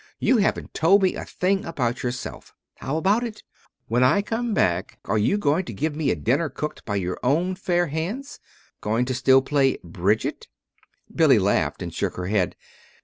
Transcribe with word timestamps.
You 0.17 0.37
haven't 0.37 0.73
told 0.73 1.03
me 1.03 1.13
a 1.13 1.25
thing 1.25 1.63
about 1.63 2.01
yourself. 2.01 2.55
How 2.77 2.97
about 2.97 3.23
it? 3.23 3.43
When 3.87 4.03
I 4.03 4.23
come 4.23 4.51
back, 4.51 4.97
are 5.05 5.19
you 5.19 5.37
going 5.37 5.63
to 5.65 5.75
give 5.75 5.95
me 5.95 6.09
a 6.09 6.15
dinner 6.15 6.49
cooked 6.49 6.83
by 6.85 6.95
your 6.95 7.19
own 7.21 7.53
fair 7.53 7.85
hands? 7.85 8.39
Going 8.81 9.05
to 9.05 9.13
still 9.13 9.43
play 9.43 9.77
Bridget?" 9.83 10.47
Billy 11.13 11.37
laughed 11.37 11.83
and 11.83 11.93
shook 11.93 12.15
her 12.15 12.25
head. 12.25 12.55